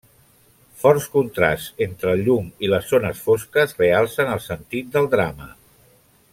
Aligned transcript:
Forts 0.83 1.03
contrasts 1.15 1.83
entre 1.87 2.15
el 2.17 2.23
llum 2.29 2.49
i 2.67 2.71
les 2.73 2.89
zones 2.93 3.21
fosques 3.27 3.77
realcen 3.83 4.35
el 4.37 4.45
sentit 4.49 4.93
del 4.97 5.11
drama. 5.17 5.53